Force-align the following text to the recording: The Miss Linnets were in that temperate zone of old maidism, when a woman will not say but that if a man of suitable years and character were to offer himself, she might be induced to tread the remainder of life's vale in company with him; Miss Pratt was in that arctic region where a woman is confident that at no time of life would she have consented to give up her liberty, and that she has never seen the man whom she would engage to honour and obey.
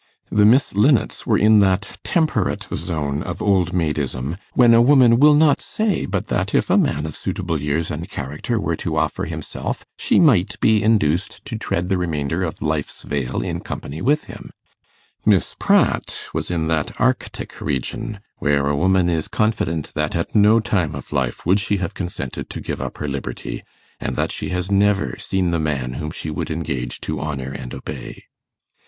The 0.31 0.47
Miss 0.47 0.73
Linnets 0.73 1.27
were 1.27 1.37
in 1.37 1.59
that 1.59 1.99
temperate 2.03 2.65
zone 2.73 3.21
of 3.21 3.39
old 3.39 3.71
maidism, 3.71 4.39
when 4.55 4.73
a 4.73 4.81
woman 4.81 5.19
will 5.19 5.35
not 5.35 5.61
say 5.61 6.07
but 6.07 6.25
that 6.29 6.55
if 6.55 6.71
a 6.71 6.77
man 6.79 7.05
of 7.05 7.15
suitable 7.15 7.61
years 7.61 7.91
and 7.91 8.09
character 8.09 8.59
were 8.59 8.75
to 8.77 8.97
offer 8.97 9.25
himself, 9.25 9.85
she 9.99 10.19
might 10.19 10.59
be 10.59 10.81
induced 10.81 11.45
to 11.45 11.55
tread 11.55 11.87
the 11.89 11.99
remainder 11.99 12.41
of 12.43 12.63
life's 12.63 13.03
vale 13.03 13.43
in 13.43 13.59
company 13.59 14.01
with 14.01 14.23
him; 14.23 14.49
Miss 15.23 15.55
Pratt 15.59 16.17
was 16.33 16.49
in 16.49 16.65
that 16.65 16.99
arctic 16.99 17.61
region 17.61 18.21
where 18.39 18.69
a 18.69 18.75
woman 18.75 19.07
is 19.07 19.27
confident 19.27 19.93
that 19.93 20.15
at 20.15 20.33
no 20.33 20.59
time 20.59 20.95
of 20.95 21.13
life 21.13 21.45
would 21.45 21.59
she 21.59 21.77
have 21.77 21.93
consented 21.93 22.49
to 22.49 22.59
give 22.59 22.81
up 22.81 22.97
her 22.97 23.07
liberty, 23.07 23.61
and 23.99 24.15
that 24.15 24.31
she 24.31 24.49
has 24.49 24.71
never 24.71 25.15
seen 25.19 25.51
the 25.51 25.59
man 25.59 25.93
whom 25.93 26.09
she 26.09 26.31
would 26.31 26.49
engage 26.49 26.99
to 27.01 27.19
honour 27.19 27.51
and 27.51 27.75
obey. 27.75 28.23